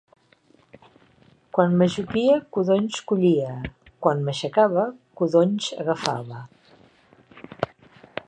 Quan 1.57 1.75
m’ajupia, 1.81 2.37
codonys 2.57 3.03
collia. 3.11 3.51
Quan 4.05 4.25
m’aixecava, 4.29 4.85
codonys 5.21 5.71
agafava. 5.85 6.43